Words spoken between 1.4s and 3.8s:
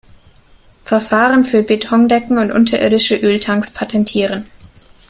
für Betondecken und unterirdische Öltanks